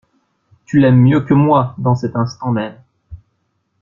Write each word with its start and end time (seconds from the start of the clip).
Tu 0.65 0.79
l'aimes 0.79 0.99
mieux 0.99 1.21
que 1.21 1.35
moi, 1.35 1.75
dans 1.77 1.93
cet 1.93 2.15
instant 2.15 2.49
même! 2.51 2.75